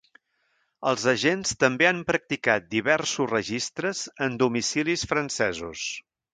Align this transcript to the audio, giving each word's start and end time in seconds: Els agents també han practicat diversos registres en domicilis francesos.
Els 0.91 1.03
agents 1.11 1.51
també 1.63 1.89
han 1.89 1.99
practicat 2.07 2.67
diversos 2.73 3.31
registres 3.35 4.03
en 4.29 4.41
domicilis 4.47 5.07
francesos. 5.15 5.89